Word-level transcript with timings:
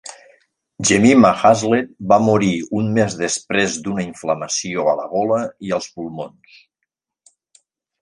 Jemima 0.89 1.29
Haslet 1.41 1.91
va 2.13 2.19
morir 2.29 2.49
un 2.81 2.89
mes 2.97 3.19
després 3.21 3.77
d'una 3.85 4.09
inflamació 4.09 4.89
a 4.95 4.99
la 5.03 5.09
gola 5.15 5.41
i 5.71 5.79
als 5.81 5.95
pulmons. 5.99 6.61